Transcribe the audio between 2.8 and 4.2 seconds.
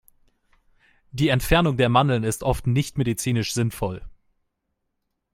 medizinisch sinnvoll.